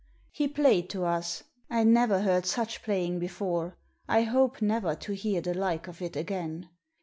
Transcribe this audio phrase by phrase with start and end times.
[0.31, 1.43] He played to us.
[1.69, 3.77] I never heard such playing before.
[4.07, 6.69] I hope never to hear the like of it again.